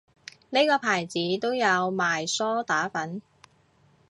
[0.49, 3.21] 呢個牌子都有賣梳打粉